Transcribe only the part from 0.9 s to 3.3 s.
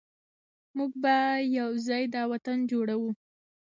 به یو ځای دا وطن جوړوو.